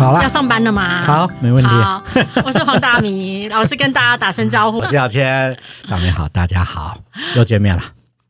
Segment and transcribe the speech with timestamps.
[0.00, 1.02] 好了要上班了吗？
[1.02, 1.68] 好，没问题。
[1.68, 2.02] 好，
[2.42, 4.86] 我是黄大米 老师，跟大家打声招呼我。
[4.86, 5.54] 是姚谦，
[5.86, 6.98] 大明好，大家好，
[7.36, 7.82] 又见面了。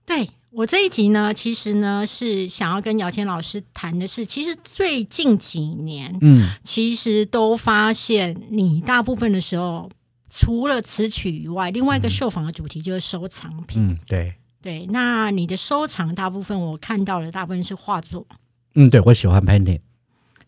[0.04, 9.88] 对我这一集呢，其实呢是想要跟姚谦老师谈的是，其实最近几年，嗯，其实都发现你大部分的时候，
[10.28, 13.80] 除了词曲以外，另外一个受访的主题就是收藏品。
[13.80, 18.26] 嗯，对，对，那你的收藏大部分我看到的大部分是画作。
[18.74, 19.78] 嗯，对我喜欢 painting。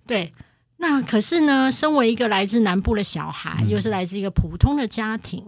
[0.04, 0.32] 对，
[0.82, 5.44] 那可是呢，身为一个来自南部的小孩，又是来自一个普通的家庭，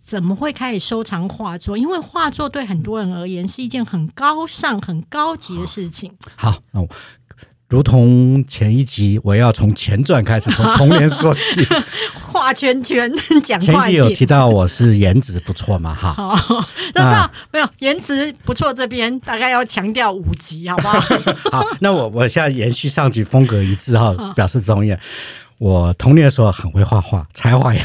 [0.00, 1.76] 怎么会开始收藏画作？
[1.76, 6.10] 因为画作对很多人而言是一件很高尚、很高级的事情。
[6.36, 6.88] 好，那我
[7.72, 11.66] 如同前一集，我要从前传开始，从童年说起。
[12.30, 13.10] 画圈圈，
[13.42, 13.74] 讲前。
[13.84, 16.12] 集有提到我是颜值不错嘛，哈。
[16.12, 16.36] 好，
[16.92, 21.00] 那那没有颜值不错，这边大概要强调五集，好不好？
[21.50, 24.94] 好，那我我现在延续上集风格一致哈，表示中意。
[25.56, 27.82] 我童年的时候很会画画，才华也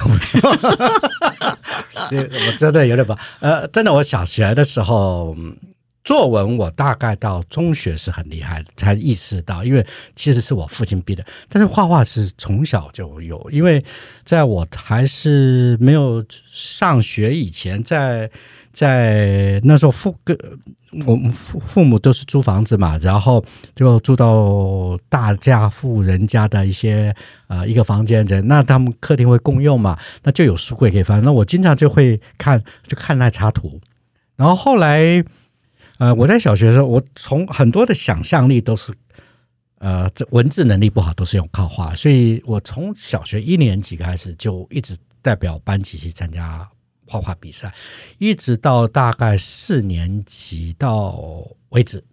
[2.11, 5.33] 我真的有点不呃，真的，我小学的时候。
[6.07, 11.21] 作文我大概到中学是很厉害，才意识到，因为其实是我父亲逼的。
[11.49, 13.83] 但是画画是从小就有，因为
[14.23, 18.31] 在我还是没有上学以前，在
[18.71, 20.37] 在那时候父跟
[21.05, 23.43] 我们父父母都是租房子嘛，然后
[23.75, 27.13] 就住到大家富人家的一些
[27.47, 31.21] 呃一个房间人，那他们客厅会共用嘛，那就有书柜可以翻。
[31.25, 33.81] 那我经常就会看，就看那插图。
[34.37, 35.21] 然后后来，
[35.97, 38.93] 呃，我在小学的时候，我从很多的想象力都是，
[39.79, 46.67] 呃，这文字能力不好，都是用靠画，所以我从小学一年级开始就一直代表班级去参加
[47.07, 47.73] 画画比赛，
[48.19, 51.19] 一直到大概四年级到
[51.69, 52.03] 为止。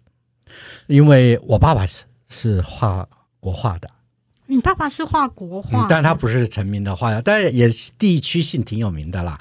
[0.87, 3.07] 因为我爸爸是是画
[3.39, 3.89] 国画的，
[4.47, 9.39] 你爸爸是画国画嗯，，但他不是成名的画家，但也是地区性挺有名的啦。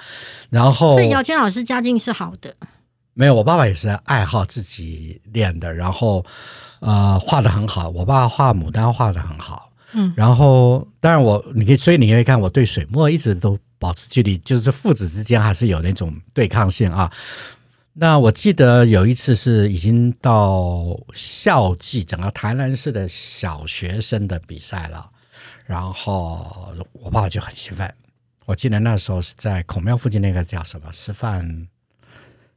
[0.51, 2.55] 然后所以姚谦老师家境是好的。
[3.15, 6.25] 没有，我爸爸也是爱好自己练的，然后
[6.81, 7.89] 呃画的很好。
[7.89, 17.11] 我爸画牡丹画的很好，嗯，然后当然我你可以，所以你可以看我对水墨一直都保持距离，就是父子之间还是有那种对抗性啊。
[17.93, 25.09] 那我记得有一次是已经到校际整个台南市的小学生的比赛了，
[25.65, 27.89] 然后我爸爸就很兴奋。
[28.47, 31.69] 我记得那时候是在孔庙附近那个叫什么师范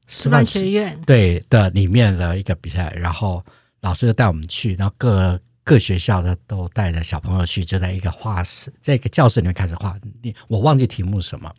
[0.07, 3.43] 师范学院，对的里面的一个比赛，然后
[3.81, 9.99] 老师就带我们去，然后各各学校的都带着小朋友去，就在一个画室，在一个教室里面开始画。
[10.21, 11.53] 你我忘记题目什么，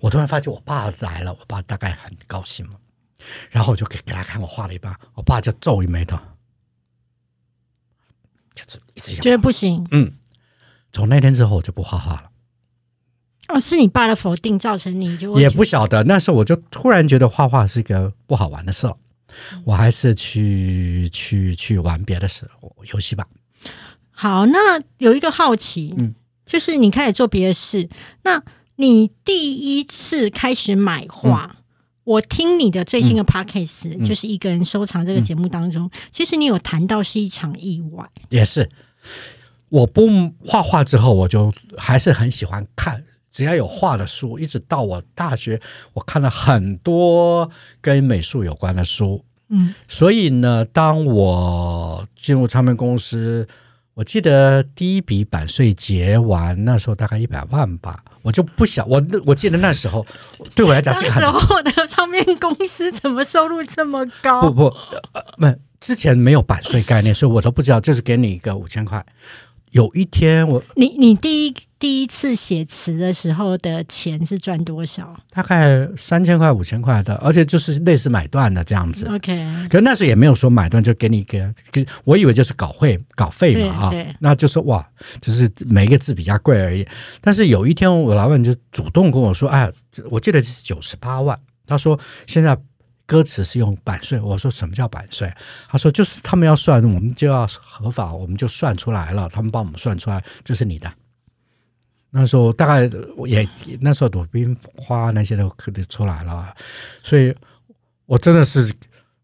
[0.00, 2.72] 我突然发现我爸来了，我爸大概很高兴嘛，
[3.50, 6.18] 然后我就给给他看我画了一半，我爸就皱一眉头，
[8.54, 10.10] 就是一直觉得不行嗯，
[10.92, 12.31] 从那天之后我就不画画了。
[13.52, 18.96] 哦，是你爸的否定造成你就也不晓得，那时候我就突然觉得画画是一个不好玩的事了，
[19.64, 22.48] 我还是去去去玩别的事
[22.92, 23.26] 游戏吧。
[24.10, 24.46] 好。
[24.46, 26.14] 那有一个好奇，嗯
[26.46, 27.88] 就是你开始做别的事，
[28.22, 28.42] 那
[28.76, 31.56] 你第一次开始买画。
[32.04, 38.68] 我听你的最新的 podcast，、嗯就是一个人收藏这个节目当中，其实你有谈到是一场意外，也是，
[39.68, 40.08] 我不
[40.44, 45.60] 画画之后，我就还是很喜欢看，只要有画的书，一直到我大学，
[45.94, 47.50] 我看了很多
[47.80, 49.24] 跟美术有关的书。
[49.48, 53.48] 嗯，所以呢，当我进入唱片公司，
[53.94, 60.06] 我记得第一笔版税结完，那时候大概一百万吧，我就不想我我记得那时候
[60.54, 64.42] 对我来讲当是个很时候的唱片公司怎么收入这么高？
[64.42, 64.76] 不不，
[65.40, 69.04] 呃，之前没有版税概念，所以我都不知道，就是给你一个五千块。
[69.72, 79.06] 有一天我你你第一第一次写词的时候的钱是赚多少大概三千块、五千块的，而且就是类似买断的这样子。
[79.06, 84.86] ？OK，可是那时候也没有说买断就给你一个，给我以为就是稿费稿费嘛啊那就是哇，
[85.20, 86.86] 就是每一个字比较贵而已。
[87.20, 89.70] 但是有一天我老板就主动跟我说，哎，
[90.10, 92.56] 我记得是九十八万，他说现在
[93.12, 95.30] 歌词是用版税，我说什么叫版税？
[95.68, 100.90] 他说就是他们要算，我们就要合法，我们就算出来了，他们帮我们算出来，这是你的。
[102.08, 102.90] 那时候大概
[103.26, 103.46] 也
[103.82, 106.54] 那时候鲁冰花那些都可能出来了，
[107.02, 107.34] 所以
[108.06, 108.72] 我真的是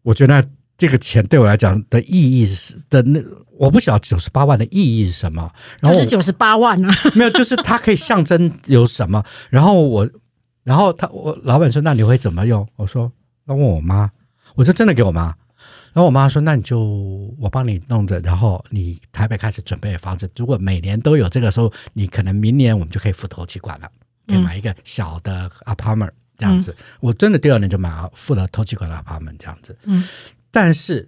[0.03, 0.47] 我觉得
[0.77, 3.19] 这个钱对我来讲的意义是的那
[3.57, 5.51] 我不晓得九十八万的意义是什么，
[5.81, 6.93] 然后就是九十八万啊！
[7.15, 9.23] 没有，就是它可以象征有什么。
[9.49, 10.09] 然后我，
[10.63, 13.11] 然后他我老板说：“那你会怎么用？”我说
[13.49, 14.09] ：“那问我妈。”
[14.55, 15.35] 我就真的给我妈。
[15.93, 16.79] 然后我妈说：“那你就
[17.39, 20.29] 我帮你弄着，然后你台北开始准备房子。
[20.35, 23.89] 如果每年都有这个时候，你可能明年我们就可以付头期款了，
[24.27, 26.75] 可以买一个小的 apartment 这样子。
[26.99, 29.75] 我真的第二年就买了付了头期款的 apartment 这样子。
[29.83, 30.03] 嗯，
[30.51, 31.07] 但是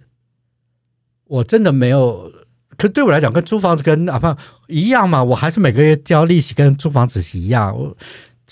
[1.26, 2.32] 我真的没有，
[2.76, 4.36] 可对我来讲，跟租房子跟啊不
[4.66, 7.76] 一样嘛，我还是每个月交利息，跟租房子是一样。
[7.76, 7.96] 我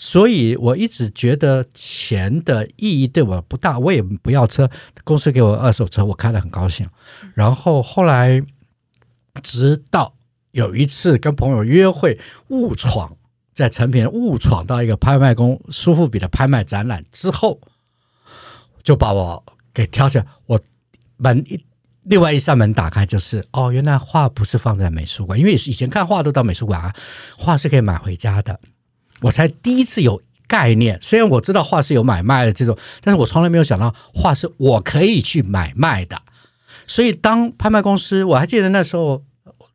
[0.02, 4.70] 所以，我一直觉得钱的意义对我不大，我也不要车。
[5.05, 6.88] 公司给我二手车，我开的很高兴。
[7.35, 8.41] 然后后来，
[9.43, 10.14] 直到
[10.52, 12.19] 有一次跟朋友约会，
[12.49, 13.14] 误闯
[13.52, 17.61] 在成品误闯到一个拍卖公苏富比的拍卖展览之后，
[18.82, 19.44] 就把我
[19.75, 20.25] 给挑起来。
[20.46, 20.58] 我
[21.19, 21.62] 门一
[22.05, 26.96] 另外一扇门打开，就是哦，原来画不是放在美术馆，因为以前看画都到美术馆啊，
[27.37, 28.58] 画是可以买回家的。
[29.20, 36.20] 我才第一次有概念，虽然我知道画是有买卖的这种，但是我从来没有想到画是我可以去买卖的。
[36.87, 39.22] 所以当拍卖公司，我还记得那时候，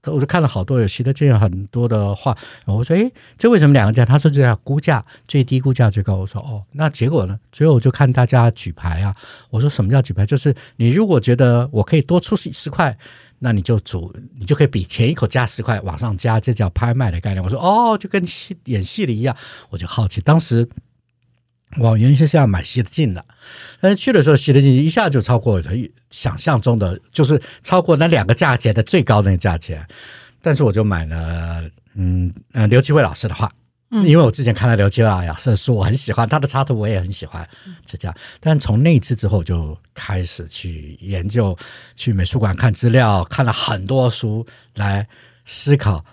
[0.04, 9.16] 我就看了好多有徐德进很多的画，我说：“诶，这为什么两个价？”他说：“这叫估价，最低估价最高。”我说：“哦，那结果呢？”最后我就看大家举牌啊。
[9.50, 10.26] 我说：“什么叫举牌？
[10.26, 12.98] 就是你如果觉得我可以多出十块。”
[13.46, 17.44] 那你就主，你就可以比前一口加十块往上加，这叫拍卖的概念。
[17.44, 19.38] 我说哦，就跟戏演戏的一样，
[19.70, 20.20] 我就好奇。
[20.20, 20.68] 当时
[21.78, 23.24] 我原先是要买西德进的，
[23.80, 25.62] 但是去的时候西德进一下就超过
[26.10, 29.88] 想象中的，就是超过那两个价钱的最高的那个价钱。
[30.42, 33.52] 但是我就买了，嗯呃，刘奇伟老师的画。
[34.04, 37.48] 因为我之前看了刘基亚瑟书，我很喜欢他的插图，我也很喜欢，
[37.86, 38.18] 就这样。
[38.40, 41.56] 但从那一次之后，就开始去研究，
[41.96, 45.08] 去美术馆看资料，看了很多书来
[45.46, 46.04] 思考。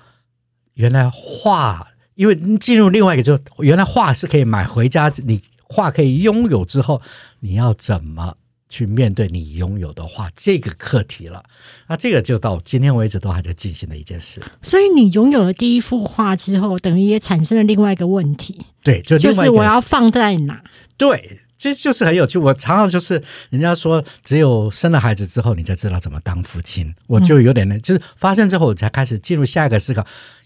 [0.74, 7.02] 原来画，因为进入另外一个，就原来画是可以买回家，你画可以拥有之后，
[7.40, 8.36] 你要怎么？
[8.72, 11.44] 去面对你拥有的画这个课题了，
[11.88, 14.40] 那这个就到今天为止都还在进行的一件事。
[14.62, 18.64] 所以你拥有了第一幅画之后，等于也产生了另外一个问题。
[18.82, 20.62] 对，就就是我要放在哪？
[20.96, 22.38] 对，这就是很有趣。
[22.38, 26.94] 我常常就是人家说，只有生了孩子之后，你才知道怎么当父亲。
[27.06, 30.02] 我就有点呢，就是发生之后，我才开始进入下一个思考，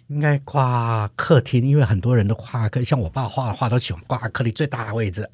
[0.08, 5.30] 应该挂客厅，因为很多人的画，像我爸画画都喜欢挂客厅最大的位置。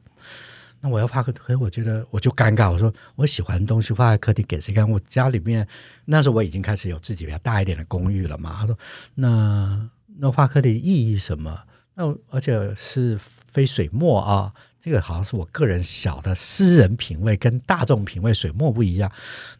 [0.84, 2.68] 那我要画个，可是我觉得我就尴尬。
[2.68, 4.90] 我说我喜欢东西放在客厅给谁看？
[4.90, 5.64] 我家里面
[6.06, 8.56] 那时候我已经开始有自己比较大一点的公寓了嘛。
[8.58, 8.76] 他说
[9.14, 9.88] 那
[10.18, 11.56] 那画客厅意义什么？
[11.94, 14.52] 那而且是非水墨啊，
[14.82, 19.08] 这个好像是我个人小的私人品味，跟大众品味水墨不一样。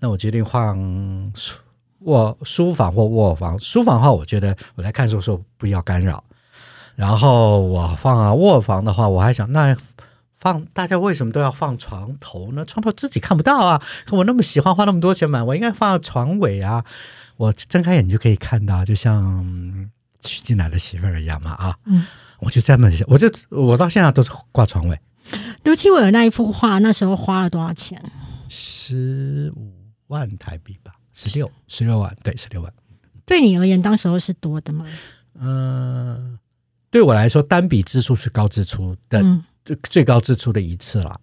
[0.01, 1.33] 那我决定放
[2.01, 3.57] 卧书房或卧房。
[3.61, 6.25] 书房的话，我觉得我在看书的时候不要干扰。
[6.97, 9.77] 然后我放啊卧房的话，我还想那。
[10.43, 12.65] 放大家为什么都要放床头呢？
[12.65, 13.81] 床头自己看不到啊！
[14.11, 16.85] 我那么喜欢花那么多钱买，我应该放床尾啊！
[17.37, 21.79] 我睁开眼就可以看到，就像娶进来的媳妇儿一样嘛啊！
[21.85, 22.05] 嗯，
[22.41, 24.99] 我就这么想，我就我到现在都是挂床尾。
[25.63, 28.03] 刘七伟的那一幅画，那时候花了多少钱？
[28.49, 29.73] 十五
[30.09, 32.73] 万台币吧，十六十六万，对，十六万。
[33.25, 34.85] 对你而言，当时候是多的吗？
[35.39, 36.37] 嗯，
[36.91, 39.23] 对我来说，单笔支出是高支出的。
[39.23, 39.31] 最
[39.91, 41.21] 最高支出的一次了，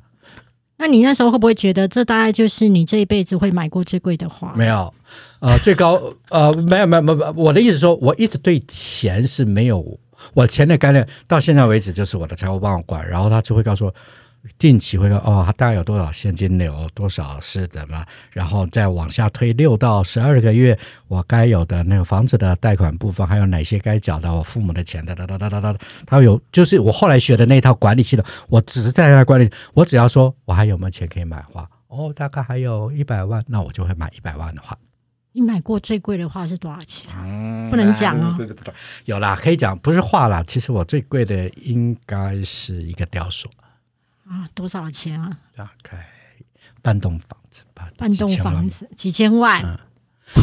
[0.78, 4.54] 那你那时候会不会觉得这大概就是你这一辈子会买过最贵的花？
[4.56, 4.94] 没有，
[5.40, 10.00] 呃，最高呃，没有没有没有，我的意思说，我一直对钱是没有，
[10.34, 13.94] 我钱的概念到现在为止就是我的财务帮我管，然后他就会告诉我。
[14.58, 18.06] 定期会说哦，他大概有多少现金流，多少是怎么？
[18.31, 20.78] 然后再往下推六到十二个月，
[21.08, 34.78] 我该有的那个房子的贷款部分，还有哪些该缴的我父母的钱哒哒哒哒哒哒，他有就是我后来学的那套管理系统，我只是在那管理，我只要说我还有没有钱可以买画，哦，大概还有一百万，那我就会买一百万的画。
[35.31, 37.10] 你买过最贵的画是多少钱？
[37.69, 38.34] 不能讲啊。
[38.36, 38.74] 对对对，
[39.06, 40.44] 有啦，可以讲，不是画啦。
[40.46, 43.48] 其实我最贵的应该是一个雕塑。
[44.30, 45.38] 啊，多少钱啊？
[45.56, 46.06] 大概
[46.81, 49.62] 半栋房子吧，半栋房子几千万。
[49.66, 49.78] 嗯，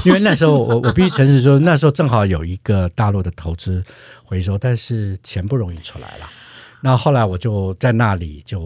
[0.04, 3.84] 因为那时候我我必须诚实说，那时候正好有一个大陆的投资
[4.24, 6.28] 回收，但是钱不容易出来了。
[6.80, 8.62] 那后来我就在那里就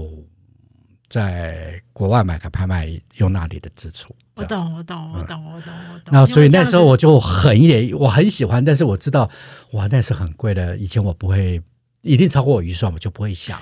[1.08, 4.14] 在国外买个拍卖，用那里的支出。
[4.36, 6.12] 我懂，我懂，我懂，我懂，我懂。
[6.12, 9.28] 那所以那时候我就狠一点，我很喜欢，但是我知道
[9.72, 10.76] 哇，那是很贵的。
[10.78, 11.62] 以前我不会，
[12.00, 13.60] 一定超过我预算，我就不会想。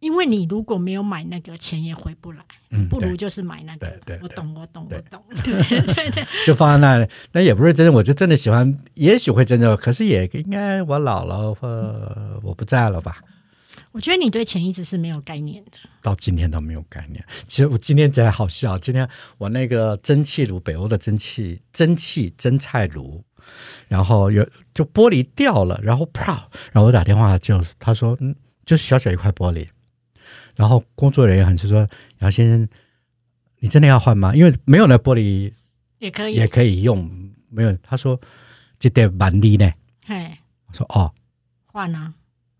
[0.00, 3.86] 因为你如果没有买那个，钱也回不来，嗯，不如就是买那个。
[3.86, 5.22] 对对，我懂，我懂，我懂。
[5.44, 11.68] 对对 对， 就放在那里，那也不是真的，我就真的喜欢，也许会真的，可是也应该我老了或
[12.42, 13.18] 我不在了吧。
[13.92, 15.72] 我觉得你对钱一直是没有概念的。
[16.00, 17.22] 到今天都没有概念。
[17.48, 23.22] 其实我今天才好笑，今天我那个蒸汽炉，北欧的蒸汽蒸汽蒸菜炉，
[23.88, 28.32] 然后有就玻璃掉了，然后啪，然后我打电话就他说嗯，
[28.64, 29.66] 就是小小一块玻璃，
[30.60, 31.88] 然后工作人员就说
[32.18, 32.68] 杨先生，
[33.60, 34.36] 你真的要换吗？
[34.36, 35.50] 因为没有那玻璃
[35.98, 37.10] 也可以，也可以用，
[37.48, 37.74] 没有。
[37.82, 38.20] 他说
[38.78, 39.72] 这得蛮低呢。
[40.04, 40.36] 嘿，
[40.66, 41.10] 我说哦，
[41.64, 42.12] 换啊。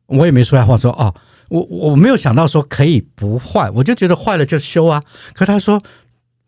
[0.07, 1.15] 我也没说要换，说哦，
[1.51, 5.05] 我我没有想到说可以不换，我就觉得坏了就修啊。
[5.35, 5.83] 可他说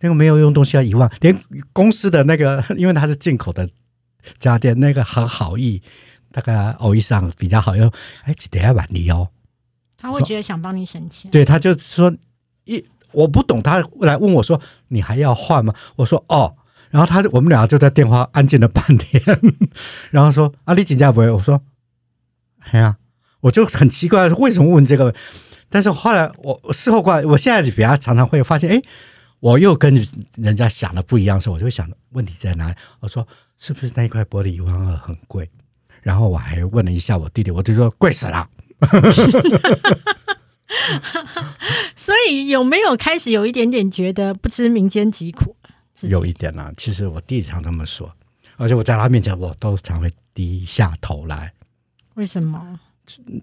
[0.01, 1.39] 那个没有用东西要一万，连
[1.75, 3.69] 公司的那个， 因为它是进口的
[4.39, 5.83] 家电，那个很好意，
[6.31, 7.93] 大概偶一上比较好用，
[8.23, 9.29] 哎，等下晚你哦。
[10.03, 12.13] 他会觉得想帮你省钱，对，他就说
[12.65, 15.73] 一我不懂，他来问我说你还要换吗？
[15.97, 16.55] 我说哦，
[16.91, 19.23] 然后他我们俩就在电话安静了半天，
[20.11, 21.21] 然后说啊，你请假不？
[21.21, 21.63] 我说
[22.71, 22.97] 哎呀。
[23.43, 25.13] 我就很奇怪，为什么问这个？
[25.69, 28.81] 但是后来我事后过来，我现在比较常常会发现，哎，
[29.41, 29.93] 我又跟
[30.37, 32.75] 人家想的不一样时候，我就会想问题在哪里？
[33.01, 33.27] 我说
[33.59, 35.51] 是不是那一块玻璃一万二很贵？
[36.03, 38.49] 然后我还问了一下我弟弟，我就说贵死了。
[41.95, 45.57] 所以有没有开始有一点点觉得不知民间疾苦？
[46.03, 48.13] 有一点啊，其实我弟弟常这么说，
[48.57, 51.53] 而且我在他面前我都常会低下头来。
[52.15, 52.81] 为什么？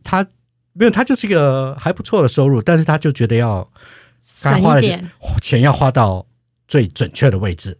[0.03, 0.27] 他
[0.73, 3.67] 没有，他就是一个还不错的收入，但是他就觉得要
[4.23, 5.09] 省一点
[5.41, 6.25] 钱，要花到
[6.67, 7.77] 最准确的位置。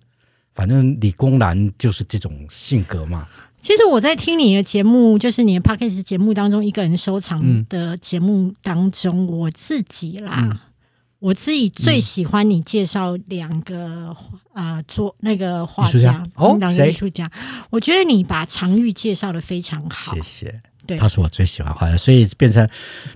[0.54, 3.28] 反正理工男就是这种性格嘛。
[3.62, 10.62] 其实我在听你的节目，就是你的 p a c k a g e 节目当中，一个人收藏的节目当中，我自己啦，
[11.20, 14.16] 我自己最喜欢你介绍两个
[14.54, 17.30] 啊，做那个画家哦，两个艺术家，
[17.70, 20.62] 我觉得你把常玉介绍的非常好，谢谢。
[20.98, 22.68] 他是我最喜欢画的，所以变成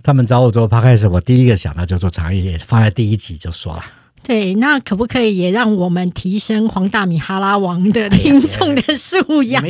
[0.03, 3.83] 他们找我做 p 开始，我第一个想到就做长也放在第一集就说了。
[4.23, 9.61] 对，那可不可以也让我们提升黄大米哈拉王的听众的素养？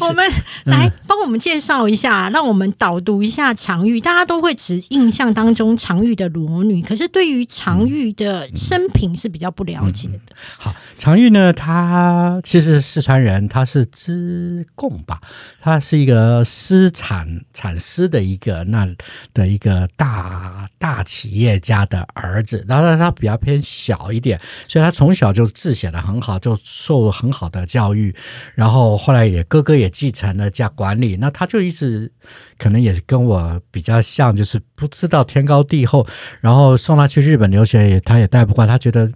[0.00, 0.30] 我们
[0.64, 3.98] 来帮我们介绍一下，让我们导读一下常玉。
[4.00, 10.36] 大家都会只印象当中常玉的裸女，可是对于常玉的生平是比较不了解的。
[10.58, 15.20] 好，常玉呢，他其实四川人，他是资贡吧，
[15.60, 18.88] 他是一个丝产产丝的一个那
[19.34, 24.12] 的一个大大企业家的儿子，然后他比较偏小。
[24.12, 28.14] 一点，所以他从小就字写的很好，就受很好的教育，
[28.54, 32.12] 然后后来也哥哥也继承了家管理，那他就一直
[32.58, 36.04] 可能也跟我比较像，就是不知道天高地厚，
[36.40, 39.08] 然后送他去日本留学，也他也带不惯，他觉得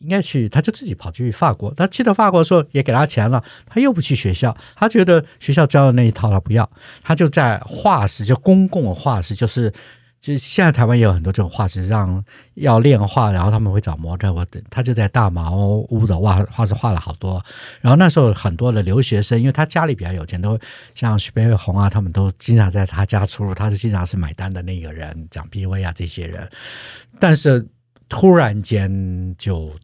[0.00, 6.66] 应该去，他就自己跑去法国，他去到法国的时候也给他钱了，他又不去学校，他觉得学校教的那一套他不要，
[7.02, 9.70] 他就在画室，就公共画室，就是。
[10.22, 12.24] 就现在台湾也有很多这种画室，让
[12.54, 14.32] 要练画，然后他们会找模特。
[14.32, 17.44] 我他就在大茅屋的画画室画了好多。
[17.80, 20.56] 然后那时候很多的留学生，因为他家里比较有钱，都
[20.94, 26.48] 像徐悲鸿啊，他们都经常在他家出入，他是经常是买单的那个人，蒋碧薇啊这些人。
[27.18, 27.66] 但是
[28.08, 29.74] 突然间就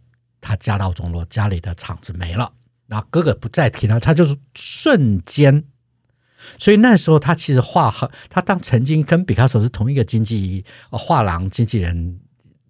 [0.40, 2.49] 他家道中落，家里的厂子没了，
[2.87, 5.64] 然后哥哥不再提他，他就是瞬间。
[6.57, 12.21] 所以那时候他其实画很，他当曾经跟毕卡索是同一个经纪画廊经纪人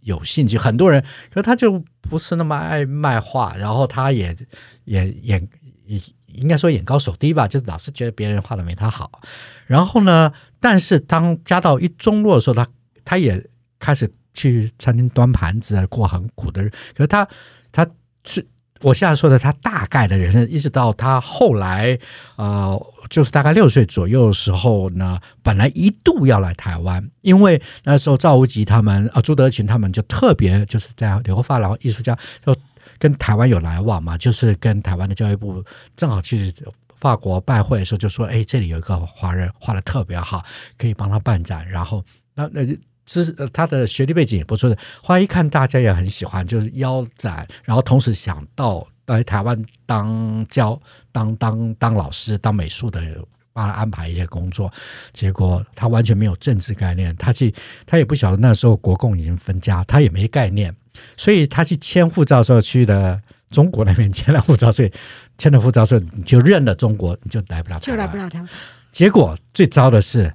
[0.00, 4.36] 有兴趣，很多人，可他就不是那么爱卖画，然后他也
[4.84, 5.48] 也眼
[5.86, 9.20] 也应该说眼高手低吧，就是老是觉得别人画的没他好。
[9.66, 12.66] 然后呢，但是当家道一中落的时候，他
[13.04, 13.44] 他也
[13.78, 16.70] 开始去餐厅端盘子啊，过很苦的日。
[16.94, 17.28] 可是他
[17.70, 17.86] 他
[18.24, 18.46] 是。
[18.80, 21.98] 我现在说的他大概的人生，一直到他后来，
[22.36, 22.80] 呃，
[23.10, 32.16] 就是大概六岁左右的时候呢，本来一度要来台湾，因为那时候赵无极他们啊，朱德群他们就特别就是在留发廊艺术家，
[32.46, 32.56] 就
[32.98, 35.64] 跟台湾有来往嘛，就是跟台湾的教育部
[35.96, 36.54] 正好去
[36.96, 40.44] 法国拜会的时候，就说，哎，这里有一个华人画的特别好，
[40.76, 42.04] 可以帮他办展，然后
[42.34, 42.64] 那那。
[43.08, 50.78] 是他的学历背景也不错的，后来一看大家也很喜欢，就是腰斩，然后同时想到来台湾当教、
[51.10, 53.00] 当当当老师、当美术的，
[53.54, 54.70] 帮他安排一些工作。
[55.14, 57.54] 结果他完全没有政治概念，他去
[57.86, 60.74] 他也不晓得那时候国共已经分家，他也没概念，
[61.16, 63.18] 所以他去签护照时候去的
[63.50, 64.92] 中国那边 签了护照，所以
[65.38, 68.48] 签了护照说你就认了中国，你就来不了，就来不了台湾。
[68.92, 70.30] 结果最糟的是。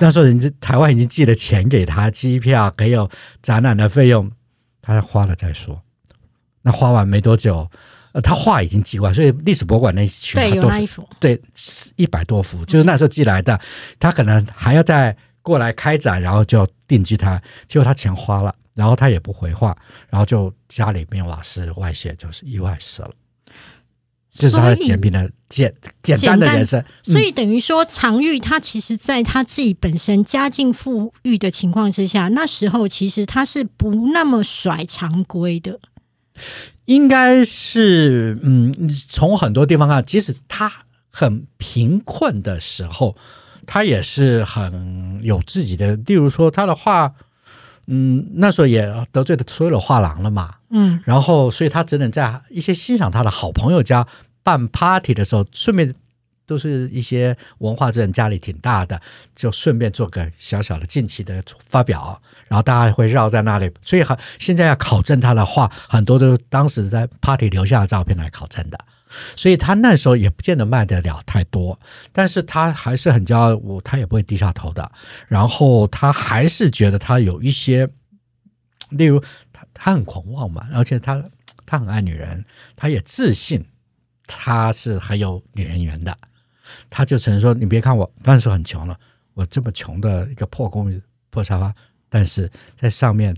[0.00, 3.08] 那时候人家台湾已经寄了钱给他，机票还有
[3.40, 4.28] 展览的费用，
[4.82, 5.80] 他花了再说。
[6.62, 7.70] 那花完没多久，
[8.12, 11.40] 呃，他画已经寄完，所以历史博物馆那群对有那一幅，对
[11.96, 13.58] 一百多幅，就是那时候寄来的。
[13.98, 19.76] 他可能还要再过来开展，然后就定居他，结果他钱花了，然后他也不回话，
[20.08, 23.10] 然后就家里面瓦斯外泄，就是意外死了。
[24.32, 35.80] 这是他的简平的简简单的人生，所以等于说，常玉他其实在他自己本身家境富裕的情况之下，那时候其实他是不那么甩常规的。
[36.86, 38.72] 应该是嗯，
[39.08, 40.72] 从很多地方看，即使他
[41.10, 43.16] 很贫困的时候，
[43.66, 45.94] 他也是很有自己的。
[46.06, 47.12] 例如说，他的画，
[47.86, 54.06] 嗯，那时候也得罪的所有的画廊了嘛，嗯，然后所以他只能在一些欣赏他的好朋友家
[54.42, 55.92] 办 party 的时候，顺便
[56.46, 59.00] 都是一些文化人家里挺大的，
[59.34, 68.78] 就顺便做个小小的近期的发表，然后大家会绕在那里，所以很现在要考证他的画，很多都是当时在 party 留下的照片来考证的。
[69.36, 71.78] 所以他那时候也不见得卖得了太多，
[72.12, 74.92] 但是他还是很骄傲，他也不会低下头的。
[75.26, 77.88] 然后他还是觉得他有一些，
[78.90, 79.20] 例如
[79.52, 81.22] 他他很狂妄嘛，而且他
[81.66, 82.44] 他很爱女人，
[82.76, 83.66] 他也自信
[84.26, 86.16] 他是很有女人缘的。
[86.88, 88.96] 他就曾说：“你别看我当时很穷了，
[89.34, 91.74] 我这么穷的一个破公寓破沙发，
[92.08, 93.36] 但是在上面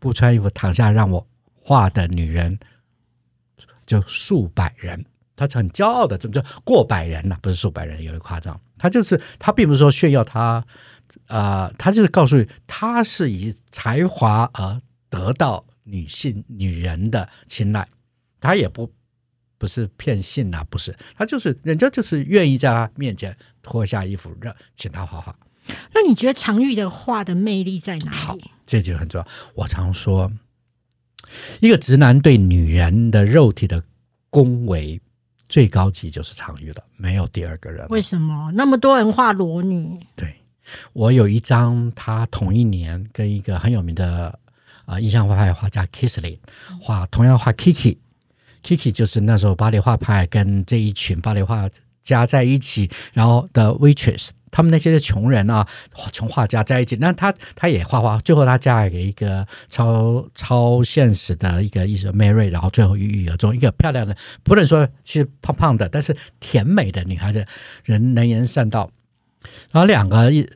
[0.00, 2.58] 不穿衣服躺下让我画的女人。”
[3.86, 5.04] 就数百人，
[5.36, 8.60] 他很骄傲的，怎么叫过百人呢、不是数百人，有点夸张。
[8.78, 10.64] 他就是他，并不是说炫耀他，
[11.28, 17.88] 呃，他就是告诉你，他是以才华而得到女性女人的青睐，
[18.40, 18.92] 他也不
[19.56, 25.34] 不是骗性啊，不是，他就是人家就是愿意在他面前脱下衣服让请他画画。
[25.94, 28.50] 那你觉得常玉的画的魅力在哪里？
[28.66, 29.26] 这就很重要。
[29.54, 30.30] 我常说，
[31.60, 33.82] 一个直男对女人的肉体的
[34.30, 35.00] 恭维，
[35.48, 37.86] 最高级就是常玉了，没有第二个人。
[37.88, 39.94] 为什么那么多人画裸女？
[40.14, 40.34] 对
[40.92, 44.28] 我有一张，他同一年跟一个很有名的
[44.84, 46.38] 啊、呃印象画派画家 Kissley
[46.80, 47.96] 画，同样画 Kiki。
[48.62, 51.68] Kiki 就是那时候巴黎画派跟这一群巴黎画
[52.06, 55.66] 家在一起，然后的 waitress，他们那些穷人啊，
[56.12, 67.44] 穷画家在一起，那他他也画画，最后他嫁给一个超超现实的一个艺术 Mary，然后最后郁郁而终，一个漂亮的，不能说是胖胖的，但是甜美的女孩子，
[67.84, 68.88] 人能言善道。
[69.72, 70.48] 然后两个一，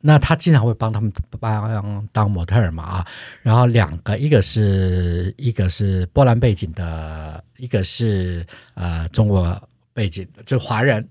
[0.00, 3.06] 那他经常会帮他们帮当模特儿嘛啊，
[3.42, 9.60] 然后两个一个是一个是波兰背景的，一个是呃中国
[9.96, 11.08] 背景的，就华人，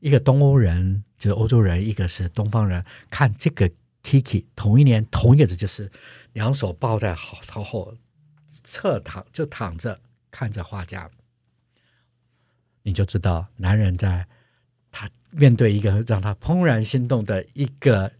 [0.00, 2.82] 一个东欧人就是欧洲人，一个是东方人。
[3.10, 3.70] 看这个
[4.02, 5.92] Kiki 同一年同一个字，就是
[6.32, 7.14] 两手抱在
[7.46, 7.94] 头后，
[8.64, 11.10] 侧躺就躺着看着画家，
[12.82, 14.26] 你就知道男人在
[14.90, 18.10] 他面对一个让他怦然心动的一个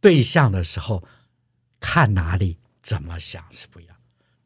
[0.00, 1.04] 对象的时候，
[1.78, 3.94] 看哪里怎么想是不一样。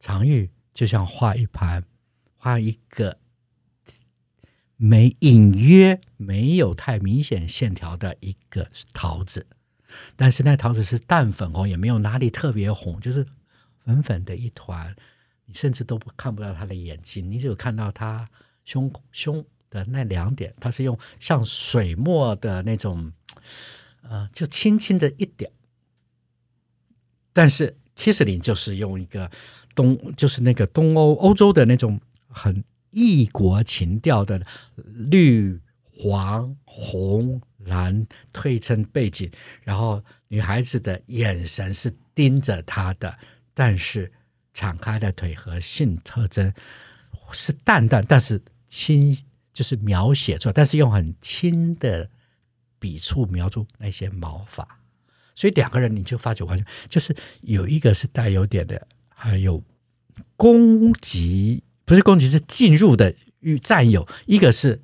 [0.00, 1.84] 常玉就像画一盘，
[2.36, 3.16] 画一个
[4.84, 9.46] 没隐约没有太明显线条的一个桃子，
[10.16, 13.24] 但是那桃子是淡粉红，也没有哪里特别红，就是
[13.84, 14.92] 粉粉的一团，
[15.46, 18.28] 你甚至都不看不到他的眼睛，你只有看到他
[18.64, 23.12] 胸胸的那两点，它是用像水墨的那种，
[24.02, 25.48] 呃，就轻轻的一点。
[27.32, 29.30] 但是 Kisling 就是用一个
[29.76, 35.60] 东，就是那个东欧欧洲的那种很异国情调的绿、
[35.98, 39.30] 黄、红、蓝推成背景，
[39.62, 43.18] 然后女孩子的眼神是盯着他的，
[43.52, 44.12] 但是
[44.54, 46.52] 敞开的腿和性特征
[47.32, 49.18] 是淡淡，但是轻，
[49.52, 52.08] 就是描写出来，但是用很轻的
[52.78, 54.66] 笔触描出那些毛发。
[55.34, 59.62] 所以两个人你就发觉完全就是有一个是带有点的，还有
[60.36, 64.80] 攻击，不是攻击是进入的欲占有，一个是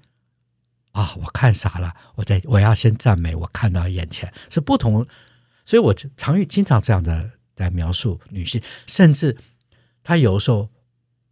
[0.92, 5.06] 啊我看傻了，我在我要先赞美我看到眼前是不同，
[5.64, 9.34] 所以我常遇经常这样的在描述女性，甚至
[10.04, 10.68] 他有时候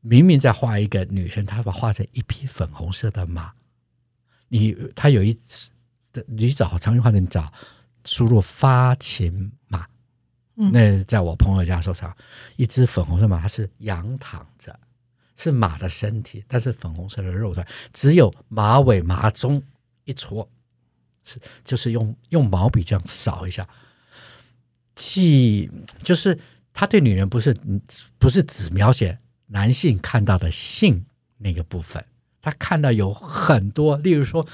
[0.00, 3.52] 明明在画一个女生，他把画成一匹粉红色的马，
[4.48, 5.70] 你他有一次
[6.10, 7.52] 的你找常遇画成你找。
[8.06, 9.86] 输入发情马，
[10.54, 12.16] 那在我朋友家收藏
[12.56, 14.78] 一只粉红色马，它是仰躺着，
[15.36, 19.62] 是马的身体，但是粉红色的肉团，只有马尾马中
[20.04, 20.48] 一撮，
[21.22, 23.68] 是就是用用毛笔这样扫一下，
[24.94, 25.70] 既
[26.02, 26.38] 就是
[26.72, 27.54] 他对女人不是
[28.18, 31.04] 不是只描写男性看到的性
[31.38, 32.04] 那个部分，
[32.40, 34.46] 他看到有很多，例如说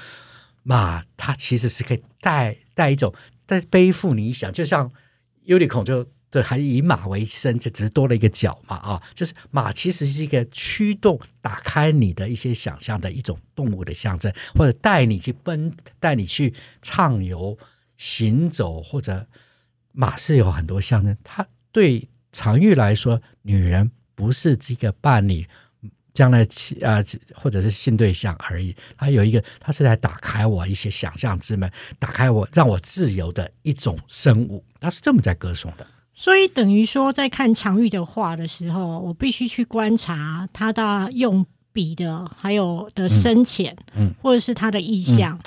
[0.63, 3.13] 马，它其实是可以带带一种
[3.47, 4.91] 在背负你想，就像
[5.43, 17.55] 尤里孔就对，还以马为生，就只是多了一个角嘛啊，就是马其实是一个驱动、打开你的一些想象的一种动物的象征，或者带你去奔、带你去畅游、
[17.97, 19.27] 行走，或者
[19.91, 21.15] 马是有很多象征。
[21.23, 25.45] 它对常玉来说，女人不是这个伴侣。
[26.15, 28.75] 将来妻啊，或者是性对象而已。
[28.95, 31.67] 它有一个，它是来打开我一些想象之门，
[31.97, 34.63] 打开我让我自由的一种生物。
[34.79, 35.87] 它是这么在歌颂的。
[36.15, 45.39] 所以等于说，在看常玉的画的时候，我必须去观察他的用笔的，还有的深浅，嗯，或者是他的意象。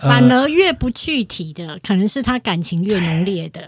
[0.00, 3.60] 反而越不具体的，可能是他感情越浓烈的；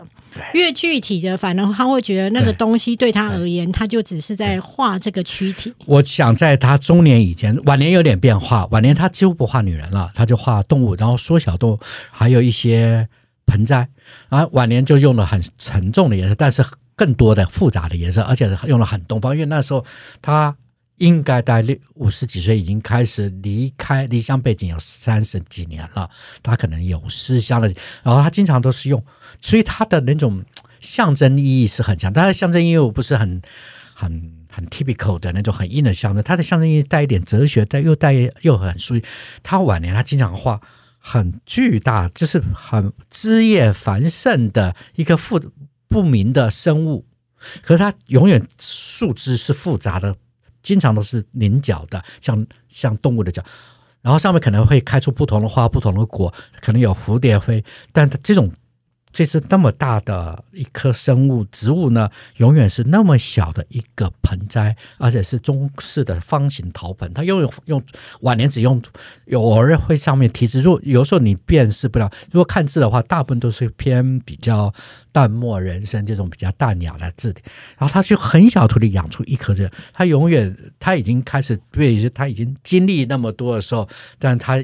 [0.52, 5.72] 越具体的，反而他会觉得那个东西对他而言，他就只是在画这个躯体。
[5.86, 8.66] 我想在他中年以前，晚年有点变化。
[8.72, 11.78] 晚年他几乎不画女人了，他就画动物，然后缩小动物，
[12.10, 13.08] 还有一些
[13.46, 13.88] 盆栽。
[14.28, 16.64] 然后晚年就用了很沉重的颜色，但是
[16.96, 19.33] 更多的复杂的颜色，而且用了很东方。
[19.35, 19.85] 因为那时候
[20.20, 20.57] 他。
[20.98, 26.09] 应该在六五十几岁已经开始离开离乡背景有三十几年了，
[26.40, 27.66] 他可能有思乡了。
[28.04, 29.04] 然后他经常都是用，
[29.40, 30.44] 所以他的那种
[30.78, 32.12] 象征意义是很强。
[32.12, 33.42] 他的象征意义又不是很
[33.92, 39.02] 很很 typical 的那种很硬的象征，他的象征意义带一点哲学，带又带又很属于
[39.42, 40.61] 他晚年他经常画
[41.06, 45.38] 很巨大，就是很枝叶繁盛的一个复
[45.86, 47.04] 不明的生物，
[47.60, 50.16] 可是它永远树枝是复杂的。
[50.62, 53.44] 经常都是菱角的，像像动物的角，
[54.00, 57.62] 然后上面可能会开出不同的花、不同的果，可能有蝴蝶飞，
[57.92, 58.50] 但它这种。
[59.14, 67.11] 这是那么大的一棵生物植物呢，永远是那么小的一个盆栽，而且是中式的方形陶盆。
[67.14, 67.81] 它用用
[68.22, 68.83] 晚年只用
[69.27, 70.61] 有，偶尔会上面题字。
[70.61, 74.74] 如果有时候你辨识不了，如果看字的话，大部分都是偏比较
[75.12, 77.40] 淡漠人生这种比较淡雅的字体。
[77.79, 84.61] 然后他就很小土里养出一棵这，他永远他已经开始对，他已经经历那么多的时候，但他。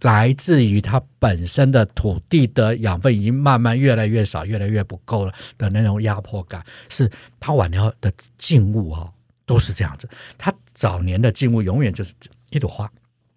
[0.00, 9.10] 来自于它本身的土地的养分已经慢慢越来越少，越来越不够了的那种压迫感，是它晚年的静物啊，
[9.44, 10.08] 都是这样子。
[10.36, 12.12] 它早年的静物永远就是
[12.50, 12.90] 一朵花，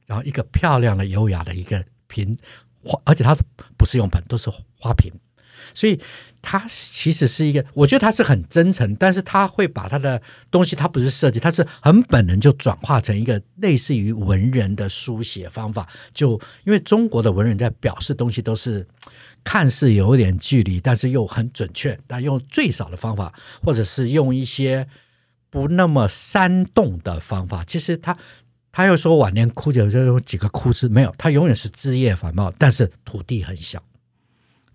[0.05, 2.35] 然后一个漂亮的、优雅的一个瓶
[2.83, 3.35] 花，而且它
[3.77, 5.11] 不是用盆，都是花瓶，
[5.73, 5.99] 所以。
[6.41, 15.87] 他其实是一个，我觉得他是很真诚，但是他会把他的东西，他不是设计，他是很本能就转化成一个类似于文人的书写方法。
[16.13, 18.87] 就因为中国的文人在表示东西都是
[19.43, 24.87] 看似有点距离，但是又很准确，但用最少的方法，或者是用一些
[25.49, 27.63] 不那么煽动的方法。
[27.65, 28.17] 其实他
[28.71, 33.83] 他又说晚年枯竭就有几个枯枝，没有，他永远是枝叶繁茂，但是土地很小。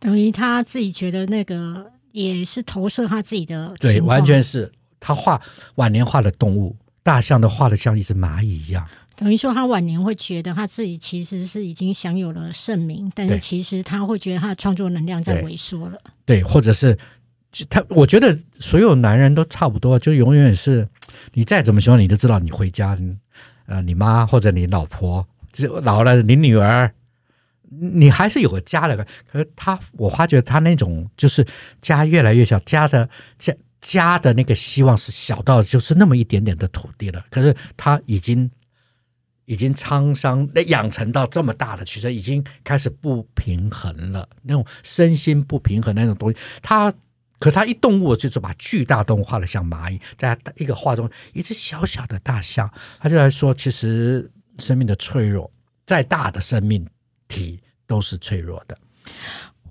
[0.04, 5.40] 等于他自己觉得那个也是投射他自己的，对，完全是他画
[5.76, 8.86] 晚年画的动物，大象都画的像一只蚂蚁一样。
[9.16, 15.98] 等于说他晚年会觉得他自己其实是已经享有了盛名，但是其实他会觉得他的创作能量在萎缩了。
[16.26, 16.98] 对，或者是
[17.70, 20.86] 他，我觉得所有男人都差不多，就永远是
[21.32, 22.94] 你再怎么喜欢，你都知道你回家，
[23.64, 26.92] 呃，你妈或者你老婆，就老了，你女儿。
[27.80, 28.96] 你还是有个家的，
[29.30, 31.46] 可是他，我发觉他那种就是
[31.82, 33.08] 家越来越小，家的
[33.38, 37.24] 家家的那个希望是小到就是那么一点点的土地了。
[37.30, 38.50] 可是他已经
[39.46, 44.28] 已经沧桑，养成到这么大的趋势，已经开始不平衡了。
[44.42, 46.92] 那种身心不平衡那种东西，他
[47.38, 55.50] 可他一动物就是把巨大动物画的像蚂蚁，在一个画中一只小小的大象，他就来说，其实生命的脆弱，
[55.84, 56.86] 再大的生命
[57.28, 57.60] 体。
[57.86, 58.76] 都是脆弱的。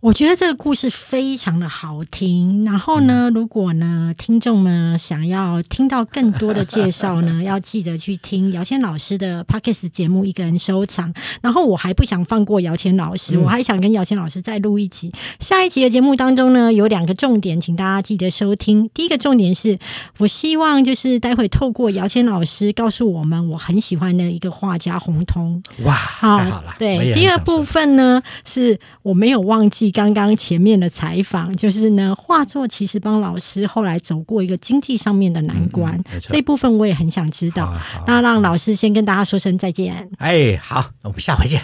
[0.03, 2.65] 我觉得这个故事非常的好听。
[2.65, 11.13] 然后呢，如果呢听众们想要听到更多的介绍呢， 要记得去听姚谦老师的 Pockets 节目《一个人收藏》。
[11.41, 15.09] 然后我还不想放过姚谦老师，我还想跟姚谦老师再录一集。
[15.39, 18.89] 下一集的节目当中呢，有两个重点，请大家记得收听。
[18.93, 19.79] 第一个重点是
[20.17, 25.63] 我希望就是待会透过姚谦老师告诉我们我很喜欢的一个画家洪通。
[25.85, 26.75] 哇，太好了！
[26.77, 29.92] 对，第二部分呢是我没有忘记。
[29.93, 37.73] 刚刚前面的采访，就是呢，画作其实帮老师后来走过一个经济上面的难关，这一部分我也很想知道。
[38.07, 40.09] 那让老师先跟大家说声再见。
[40.17, 41.61] 哎，好，我们下回见。